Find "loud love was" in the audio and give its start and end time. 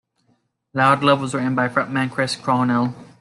0.73-1.35